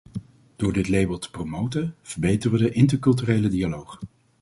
[0.55, 3.99] Door dit label te promoten, verbeteren we de interculturele dialoog.